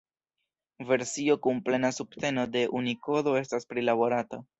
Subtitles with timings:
[0.91, 4.41] Versio kun plena subteno de Unikodo estas prilaborata.